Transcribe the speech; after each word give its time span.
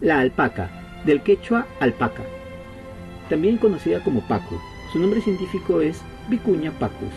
La 0.00 0.18
alpaca, 0.20 0.70
del 1.04 1.20
quechua 1.20 1.66
alpaca, 1.78 2.22
también 3.28 3.58
conocida 3.58 4.02
como 4.02 4.26
pacu. 4.26 4.58
Su 4.92 4.98
nombre 4.98 5.20
científico 5.20 5.82
es 5.82 6.00
Vicuña 6.30 6.72
pacus. 6.72 7.12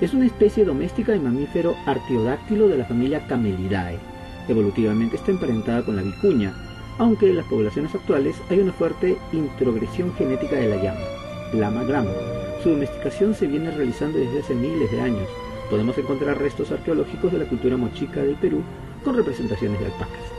Es 0.00 0.12
una 0.12 0.26
especie 0.26 0.64
doméstica 0.64 1.12
de 1.12 1.20
mamífero 1.20 1.76
artiodáctilo 1.86 2.66
de 2.66 2.78
la 2.78 2.84
familia 2.84 3.26
Camelidae. 3.28 3.98
Evolutivamente 4.48 5.14
está 5.14 5.30
emparentada 5.30 5.84
con 5.84 5.94
la 5.94 6.02
vicuña, 6.02 6.52
aunque 6.98 7.30
en 7.30 7.36
las 7.36 7.46
poblaciones 7.46 7.94
actuales 7.94 8.34
hay 8.50 8.58
una 8.58 8.72
fuerte 8.72 9.16
introgresión 9.32 10.12
genética 10.14 10.56
de 10.56 10.68
la 10.68 10.82
llama, 10.82 11.00
Lama 11.54 11.84
grama. 11.84 12.10
Su 12.62 12.70
domesticación 12.70 13.34
se 13.34 13.46
viene 13.46 13.70
realizando 13.70 14.18
desde 14.18 14.40
hace 14.40 14.54
miles 14.54 14.90
de 14.90 15.00
años. 15.00 15.28
Podemos 15.70 15.96
encontrar 15.96 16.38
restos 16.38 16.72
arqueológicos 16.72 17.32
de 17.32 17.38
la 17.38 17.44
cultura 17.44 17.76
mochica 17.76 18.20
del 18.20 18.34
Perú 18.34 18.62
con 19.04 19.16
representaciones 19.16 19.78
de 19.78 19.86
alpacas. 19.86 20.35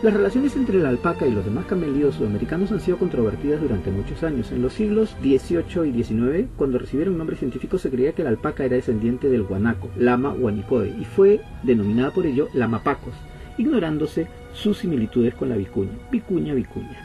Las 0.00 0.14
relaciones 0.14 0.54
entre 0.54 0.78
la 0.78 0.90
alpaca 0.90 1.26
y 1.26 1.32
los 1.32 1.44
demás 1.44 1.66
camelídeos 1.66 2.14
sudamericanos 2.14 2.70
han 2.70 2.78
sido 2.78 2.98
controvertidas 2.98 3.60
durante 3.60 3.90
muchos 3.90 4.22
años. 4.22 4.52
En 4.52 4.62
los 4.62 4.74
siglos 4.74 5.16
XVIII 5.22 5.88
y 5.88 6.04
XIX, 6.04 6.48
cuando 6.56 6.78
recibieron 6.78 7.18
nombre 7.18 7.34
científico, 7.34 7.78
se 7.78 7.90
creía 7.90 8.12
que 8.12 8.22
la 8.22 8.28
alpaca 8.28 8.64
era 8.64 8.76
descendiente 8.76 9.28
del 9.28 9.42
guanaco, 9.42 9.88
Lama 9.96 10.32
guanicoe, 10.32 10.94
y 11.00 11.04
fue 11.04 11.40
denominada 11.64 12.12
por 12.12 12.26
ello 12.26 12.48
lamapacos, 12.54 13.12
ignorándose 13.58 14.28
sus 14.52 14.78
similitudes 14.78 15.34
con 15.34 15.48
la 15.48 15.56
vicuña, 15.56 15.98
vicuña, 16.12 16.54
vicuña. 16.54 16.96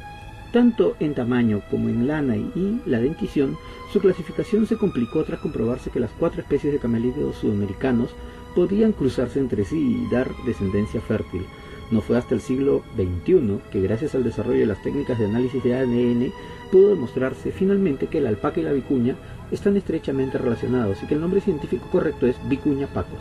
Tanto 0.52 0.96
en 1.00 1.16
tamaño 1.16 1.64
como 1.72 1.90
en 1.90 2.06
lana 2.06 2.38
y 2.38 2.80
la 2.86 3.00
dentición, 3.00 3.58
su 3.92 4.02
clasificación 4.02 4.68
se 4.68 4.78
complicó 4.78 5.24
tras 5.24 5.40
comprobarse 5.40 5.90
que 5.90 6.00
las 6.00 6.12
cuatro 6.12 6.42
especies 6.42 6.72
de 6.72 6.80
camelídeos 6.80 7.38
sudamericanos 7.38 8.12
podían 8.54 8.92
cruzarse 8.92 9.40
entre 9.40 9.66
sí 9.66 10.06
y 10.06 10.14
dar 10.14 10.30
descendencia 10.46 11.02
fértil. 11.02 11.44
No 11.92 12.02
fue 12.02 12.18
hasta 12.18 12.34
el 12.36 12.42
siglo 12.42 12.84
XXI 12.96 13.60
que 13.72 13.82
gracias 13.82 14.16
al 14.16 14.24
desarrollo 14.24 14.62
de 14.62 14.66
las 14.66 14.82
técnicas 14.82 15.20
de 15.20 15.26
análisis 15.26 15.64
de 15.64 15.76
ADN 15.76 16.32
pudo 16.72 16.90
demostrarse 16.90 17.52
finalmente 17.52 18.08
que 18.08 18.22
la 18.22 18.30
alpaca 18.30 18.60
y 18.60 18.64
la 18.64 18.72
vicuña 18.72 19.16
están 19.52 19.78
estrechamente 19.78 20.38
relacionados 20.38 21.02
y 21.04 21.06
que 21.06 21.14
el 21.14 21.22
nombre 21.22 21.42
científico 21.42 21.88
correcto 21.92 22.26
es 22.26 22.36
vicuña 22.50 22.88
pacos, 22.88 23.20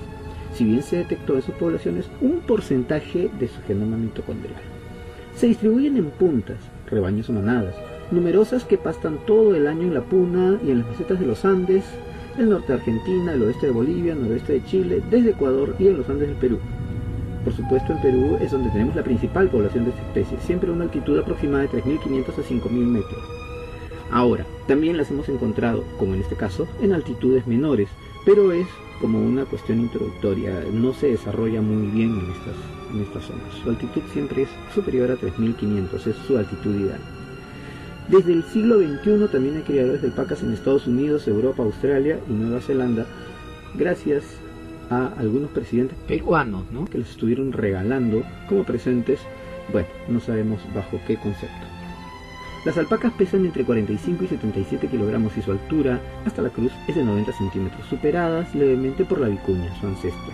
si 0.55 0.65
bien 0.65 0.83
se 0.83 0.97
detectó 0.97 1.35
en 1.35 1.43
sus 1.43 1.55
poblaciones 1.57 2.07
un 2.21 2.41
porcentaje 2.41 3.31
de 3.39 3.49
su 3.49 3.61
genoma 3.67 3.97
mitocondrial. 3.97 4.61
Se 5.37 5.49
distribuyen 5.49 5.97
en 5.97 6.11
puntas, 6.11 6.59
rebaños 6.87 7.29
o 7.29 7.33
manadas, 7.33 7.75
numerosas 8.11 8.65
que 8.65 8.79
pastan 8.79 9.19
todo 9.27 9.55
el 9.55 9.67
año 9.67 9.83
en 9.83 9.95
la 9.95 10.03
puna 10.03 10.59
y 10.65 10.71
en 10.71 10.81
las 10.81 10.89
mesetas 10.89 11.21
de 11.21 11.27
los 11.27 11.45
Andes, 11.45 11.85
el 12.39 12.49
norte 12.49 12.69
de 12.69 12.79
Argentina, 12.79 13.35
el 13.35 13.43
oeste 13.43 13.67
de 13.67 13.73
Bolivia, 13.73 14.13
el 14.13 14.23
noroeste 14.23 14.55
de 14.55 14.65
Chile, 14.65 15.03
desde 15.11 15.31
Ecuador 15.31 15.75
y 15.79 15.89
en 15.89 15.99
los 15.99 16.09
Andes 16.09 16.29
del 16.29 16.37
Perú. 16.37 16.59
Por 17.45 17.53
supuesto, 17.53 17.93
en 17.93 18.01
Perú 18.01 18.39
es 18.41 18.53
donde 18.53 18.71
tenemos 18.71 18.95
la 18.95 19.03
principal 19.03 19.49
población 19.49 19.85
de 19.85 19.91
esta 19.91 20.03
especie, 20.03 20.39
siempre 20.41 20.71
a 20.71 20.73
una 20.73 20.85
altitud 20.85 21.19
aproximada 21.19 21.65
de 21.65 21.83
3.500 21.83 22.29
a 22.29 22.43
5.000 22.43 22.71
metros. 22.71 23.25
Ahora, 24.13 24.47
también 24.69 24.97
las 24.97 25.11
hemos 25.11 25.29
encontrado, 25.29 25.85
como 25.99 26.15
en 26.15 26.21
este 26.21 26.37
caso, 26.37 26.69
en 26.81 26.93
altitudes 26.93 27.47
menores, 27.47 27.89
pero 28.25 28.53
es 28.53 28.67
como 29.01 29.21
una 29.21 29.45
cuestión 29.45 29.81
introductoria, 29.81 30.65
no 30.73 30.93
se 30.93 31.09
desarrolla 31.09 31.61
muy 31.61 31.89
bien 31.89 32.11
en 32.11 32.31
estas, 32.31 32.93
en 32.93 33.01
estas 33.01 33.25
zonas. 33.25 33.55
Su 33.63 33.71
altitud 33.71 34.03
siempre 34.13 34.43
es 34.43 34.49
superior 34.73 35.11
a 35.11 35.17
3.500, 35.17 36.07
es 36.07 36.17
su 36.27 36.39
altitud 36.39 36.79
ideal. 36.79 37.01
Desde 38.09 38.33
el 38.33 38.45
siglo 38.45 38.79
XXI 38.79 39.29
también 39.33 39.57
hay 39.57 39.63
criadores 39.63 40.03
de 40.03 40.09
alpacas 40.09 40.43
en 40.43 40.53
Estados 40.53 40.87
Unidos, 40.87 41.27
Europa, 41.27 41.63
Australia 41.65 42.21
y 42.29 42.33
Nueva 42.33 42.61
Zelanda, 42.61 43.07
gracias 43.75 44.25
a 44.93 45.13
algunos 45.19 45.51
presidentes 45.51 45.97
peruanos 46.07 46.65
¿no? 46.71 46.85
que 46.85 46.99
les 46.99 47.11
estuvieron 47.11 47.53
regalando 47.53 48.23
como 48.49 48.65
presentes, 48.65 49.21
bueno, 49.73 49.89
no 50.09 50.21
sabemos 50.21 50.61
bajo 50.75 51.01
qué 51.07 51.17
concepto. 51.17 51.67
Las 52.65 52.79
alpacas 52.79 53.13
pesan 53.15 53.45
entre 53.45 53.65
45 53.65 54.25
y 54.25 54.29
77 54.29 54.87
kilogramos 54.87 55.37
y 55.37 55.43
su 55.43 55.51
altura 55.51 56.01
hasta 56.25 56.43
la 56.43 56.51
cruz 56.51 56.73
es 56.87 56.95
de 56.95 57.03
90 57.03 57.33
centímetros, 57.33 57.87
superadas 57.87 58.55
levemente 58.55 59.05
por 59.05 59.21
la 59.21 59.29
vicuña, 59.29 59.75
su 59.81 59.87
ancestro. 59.87 60.33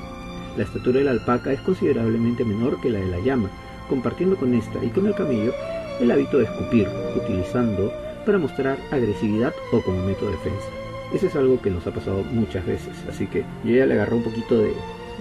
La 0.57 0.65
estatura 0.65 0.99
de 0.99 1.05
la 1.05 1.13
alpaca 1.13 1.53
es 1.53 1.61
considerablemente 1.61 2.45
menor 2.45 2.81
que 2.81 2.91
la 2.91 2.99
de 2.99 3.07
la 3.07 3.21
llama, 3.21 3.49
compartiendo 3.89 4.37
con 4.37 4.53
esta 4.53 4.85
y 4.85 4.89
con 4.89 5.07
el 5.07 5.15
camello 5.15 5.55
el 6.01 6.11
hábito 6.11 6.39
de 6.39 6.45
escupir, 6.45 6.87
utilizando 7.17 7.93
para 8.27 8.39
mostrar 8.39 8.79
agresividad 8.91 9.55
o 9.73 9.81
como 9.81 10.05
método 10.05 10.31
de 10.31 10.37
defensa. 10.37 10.78
Eso 11.13 11.27
es 11.27 11.37
algo 11.37 11.61
que 11.61 11.71
nos 11.71 11.87
ha 11.87 11.93
pasado 11.93 12.23
muchas 12.23 12.67
veces, 12.67 12.95
así 13.09 13.27
que 13.27 13.45
yo 13.65 13.75
ya 13.75 13.87
le 13.87 13.95
agarré 13.95 14.17
un 14.17 14.23
poquito 14.23 14.59
de, 14.59 14.73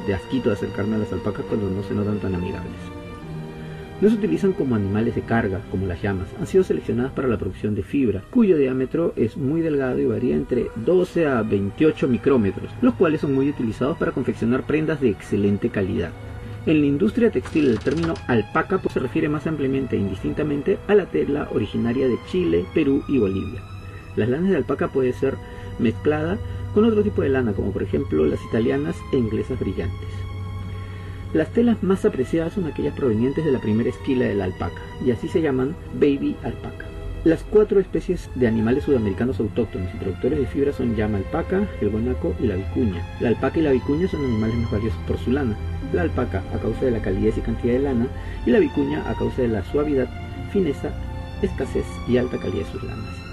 de 0.06 0.14
asquito 0.14 0.50
de 0.50 0.56
acercarme 0.56 0.96
a 0.96 1.00
las 1.00 1.14
alpacas 1.14 1.46
cuando 1.48 1.70
no 1.70 1.82
se 1.84 1.94
notan 1.94 2.20
tan 2.20 2.36
amigables. 2.36 2.74
No 4.00 4.10
se 4.10 4.16
utilizan 4.16 4.54
como 4.54 4.76
animales 4.76 5.16
de 5.16 5.22
carga, 5.22 5.62
como 5.72 5.88
las 5.88 6.02
llamas. 6.02 6.28
Han 6.40 6.46
sido 6.46 6.64
seleccionadas 6.64 7.14
para 7.14 7.28
la 7.28 7.38
producción 7.38 7.74
de 7.74 7.82
fibra, 7.82 8.22
cuyo 8.30 8.56
diámetro 8.56 9.14
es 9.16 9.38
muy 9.38 9.62
delgado 9.62 10.00
y 10.00 10.06
varía 10.06 10.36
entre 10.36 10.68
12 10.76 11.26
a 11.26 11.42
28 11.42 12.08
micrómetros, 12.08 12.70
los 12.82 12.94
cuales 12.94 13.22
son 13.22 13.34
muy 13.34 13.50
utilizados 13.50 13.98
para 13.98 14.12
confeccionar 14.12 14.68
prendas 14.68 15.02
de 15.02 15.10
excelente 15.10 15.70
calidad. 15.70 16.12
En 16.68 16.82
la 16.82 16.86
industria 16.86 17.32
textil 17.32 17.70
el 17.70 17.80
término 17.80 18.14
alpaca 18.28 18.78
pues, 18.78 18.94
se 18.94 19.00
refiere 19.00 19.30
más 19.30 19.48
ampliamente 19.48 19.96
e 19.96 20.00
indistintamente 20.00 20.78
a 20.88 20.94
la 20.94 21.06
tela 21.06 21.48
originaria 21.52 22.08
de 22.08 22.18
Chile, 22.30 22.66
Perú 22.76 23.04
y 23.08 23.18
Bolivia. 23.18 23.62
Las 24.16 24.30
lanas 24.30 24.50
de 24.50 24.58
alpaca 24.58 24.90
puede 24.90 25.14
ser 25.14 25.38
mezclada 25.80 26.38
con 26.74 26.86
otro 26.86 27.04
tipo 27.04 27.22
de 27.22 27.30
lana, 27.30 27.54
como 27.54 27.72
por 27.72 27.84
ejemplo 27.84 28.26
las 28.26 28.44
italianas 28.46 28.96
e 29.12 29.18
inglesas 29.18 29.60
brillantes. 29.60 30.10
Las 31.34 31.52
telas 31.52 31.84
más 31.84 32.06
apreciadas 32.06 32.54
son 32.54 32.66
aquellas 32.66 32.96
provenientes 32.96 33.44
de 33.44 33.52
la 33.52 33.60
primera 33.60 33.90
esquila 33.90 34.26
de 34.26 34.36
la 34.36 34.46
alpaca, 34.46 34.82
y 35.06 35.12
así 35.12 35.28
se 35.28 35.42
llaman 35.42 35.76
baby 35.94 36.36
alpaca. 36.44 36.86
Las 37.24 37.44
cuatro 37.44 37.82
especies 37.82 38.30
de 38.36 38.48
animales 38.48 38.86
sudamericanos 38.86 39.40
autóctonos 39.40 39.94
y 39.94 39.98
productores 39.98 40.40
de 40.40 40.46
fibra 40.46 40.72
son 40.72 40.96
llama 40.96 41.18
alpaca, 41.18 41.68
el 41.82 41.90
guanaco 41.90 42.34
y 42.40 42.48
la 42.48 42.56
vicuña. 42.56 43.06
La 43.20 43.30
alpaca 43.30 43.60
y 43.60 43.64
la 43.64 43.72
vicuña 43.72 44.08
son 44.08 44.24
animales 44.24 44.56
más 44.56 44.72
valiosos 44.72 45.00
por 45.06 45.18
su 45.18 45.32
lana. 45.32 45.58
La 45.92 46.04
alpaca 46.04 46.42
a 46.54 46.60
causa 46.60 46.86
de 46.86 46.92
la 46.92 47.02
calidez 47.02 47.38
y 47.38 47.42
cantidad 47.42 47.74
de 47.74 47.80
lana, 47.80 48.08
y 48.46 48.52
la 48.52 48.60
vicuña 48.60 49.04
a 49.10 49.14
causa 49.16 49.42
de 49.42 49.50
la 49.50 49.66
suavidad, 49.66 50.08
fineza, 50.54 50.92
escasez 51.42 51.86
y 52.08 52.18
alta 52.18 52.38
calidad 52.38 52.66
de 52.66 52.72
sus 52.72 52.84
lanas. 52.84 53.27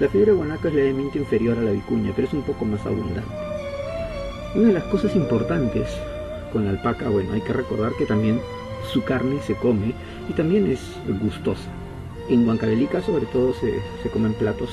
La 0.00 0.08
fibra 0.08 0.32
guanaco 0.32 0.68
es 0.68 0.74
levemente 0.74 1.18
inferior 1.18 1.58
a 1.58 1.62
la 1.62 1.72
vicuña, 1.72 2.12
pero 2.16 2.26
es 2.26 2.32
un 2.32 2.40
poco 2.40 2.64
más 2.64 2.84
abundante. 2.86 3.30
Una 4.54 4.68
de 4.68 4.72
las 4.72 4.84
cosas 4.84 5.14
importantes 5.14 5.88
con 6.54 6.64
la 6.64 6.70
alpaca, 6.70 7.10
bueno, 7.10 7.34
hay 7.34 7.42
que 7.42 7.52
recordar 7.52 7.92
que 7.98 8.06
también 8.06 8.40
su 8.90 9.04
carne 9.04 9.42
se 9.42 9.54
come 9.56 9.92
y 10.30 10.32
también 10.32 10.70
es 10.70 10.80
gustosa. 11.20 11.68
En 12.30 12.48
Huancavelica 12.48 13.02
sobre 13.02 13.26
todo 13.26 13.52
se, 13.52 13.74
se 14.02 14.08
comen 14.08 14.32
platos 14.32 14.70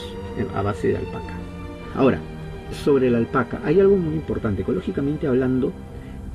a 0.56 0.62
base 0.62 0.88
de 0.88 0.98
alpaca. 0.98 1.34
Ahora, 1.94 2.20
sobre 2.86 3.10
la 3.10 3.18
alpaca, 3.18 3.60
hay 3.66 3.82
algo 3.82 3.98
muy 3.98 4.16
importante. 4.16 4.62
Ecológicamente 4.62 5.28
hablando, 5.28 5.74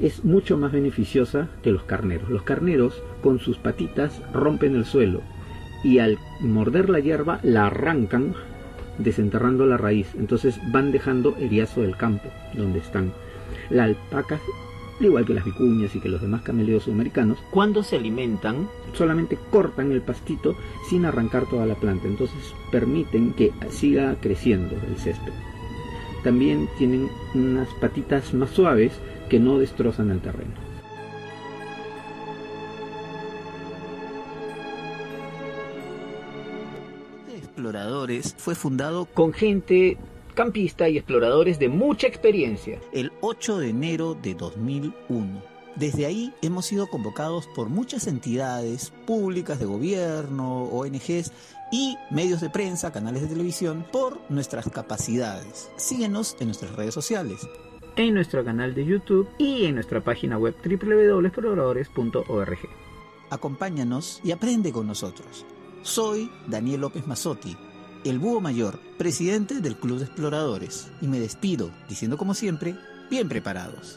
es 0.00 0.22
mucho 0.22 0.58
más 0.58 0.70
beneficiosa 0.70 1.48
que 1.62 1.72
los 1.72 1.84
carneros. 1.84 2.28
Los 2.28 2.42
carneros 2.42 3.02
con 3.22 3.38
sus 3.38 3.56
patitas 3.56 4.20
rompen 4.34 4.76
el 4.76 4.84
suelo 4.84 5.22
y 5.82 5.98
al 5.98 6.19
morder 6.41 6.91
la 6.91 7.00
hierba 7.00 7.41
la 7.42 7.66
arrancan 7.69 8.34
desenterrando 9.02 9.66
la 9.66 9.76
raíz. 9.76 10.08
Entonces 10.18 10.58
van 10.72 10.92
dejando 10.92 11.36
el 11.38 11.50
yazo 11.50 11.82
del 11.82 11.96
campo 11.96 12.28
donde 12.54 12.78
están. 12.78 13.12
La 13.70 13.84
alpaca 13.84 14.40
al 15.02 15.06
igual 15.06 15.26
que 15.26 15.34
las 15.34 15.44
vicuñas 15.44 15.96
y 15.96 16.00
que 16.00 16.08
los 16.08 16.20
demás 16.20 16.42
cameleos 16.42 16.84
sudamericanos, 16.84 17.38
cuando 17.50 17.82
se 17.82 17.96
alimentan 17.96 18.68
solamente 18.92 19.36
cortan 19.50 19.90
el 19.90 20.00
pastito 20.00 20.54
sin 20.88 21.04
arrancar 21.04 21.46
toda 21.46 21.66
la 21.66 21.74
planta, 21.74 22.06
entonces 22.06 22.54
permiten 22.70 23.32
que 23.32 23.52
siga 23.68 24.14
creciendo 24.20 24.76
el 24.88 24.96
césped. 24.96 25.32
También 26.22 26.69
tienen 26.78 27.08
unas 27.34 27.69
patitas 27.80 28.32
más 28.32 28.50
suaves 28.50 28.92
que 29.28 29.40
no 29.40 29.58
destrozan 29.58 30.10
el 30.10 30.20
terreno. 30.20 30.72
Exploradores 37.52 38.34
fue 38.38 38.54
fundado 38.54 39.04
con 39.04 39.34
gente 39.34 39.99
campista 40.34 40.88
y 40.88 40.96
exploradores 40.96 41.58
de 41.58 41.69
mucha 41.69 42.06
experiencia. 42.06 42.81
El 42.94 43.12
8 43.20 43.58
de 43.58 43.69
enero 43.69 44.14
de 44.14 44.34
2001. 44.34 45.43
Desde 45.76 46.06
ahí 46.06 46.32
hemos 46.40 46.64
sido 46.64 46.87
convocados 46.87 47.46
por 47.49 47.69
muchas 47.69 48.06
entidades 48.06 48.94
públicas 49.06 49.58
de 49.58 49.66
gobierno, 49.66 50.62
ONGs 50.62 51.31
y 51.70 51.99
medios 52.10 52.40
de 52.40 52.49
prensa, 52.49 52.90
canales 52.90 53.20
de 53.20 53.28
televisión, 53.28 53.84
por 53.93 54.19
nuestras 54.31 54.70
capacidades. 54.70 55.70
Síguenos 55.76 56.38
en 56.40 56.46
nuestras 56.46 56.75
redes 56.75 56.94
sociales. 56.94 57.46
En 57.96 58.14
nuestro 58.14 58.43
canal 58.46 58.75
de 58.75 58.87
YouTube 58.87 59.28
y 59.37 59.66
en 59.66 59.75
nuestra 59.75 60.02
página 60.02 60.38
web 60.38 60.55
www.exploradores.org. 60.64 62.58
Acompáñanos 63.28 64.22
y 64.25 64.32
aprende 64.32 64.72
con 64.72 64.87
nosotros. 64.87 65.44
Soy 65.82 66.31
Daniel 66.49 66.82
López 66.82 67.06
Mazotti 67.06 67.56
el 68.05 68.19
Búho 68.19 68.40
Mayor, 68.40 68.81
presidente 68.99 69.61
del 69.61 69.76
Club 69.76 69.99
de 69.99 70.05
Exploradores, 70.05 70.90
y 71.00 71.06
me 71.06 71.20
despido 71.20 71.70
diciendo 71.88 72.17
como 72.17 72.34
siempre, 72.34 72.76
bien 73.11 73.29
preparados. 73.29 73.94